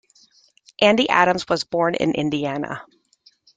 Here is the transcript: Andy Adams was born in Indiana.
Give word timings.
Andy 0.81 1.07
Adams 1.09 1.47
was 1.47 1.63
born 1.63 1.93
in 1.93 2.15
Indiana. 2.15 2.83